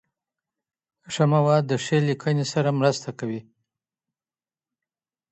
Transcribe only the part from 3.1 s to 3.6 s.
کوي.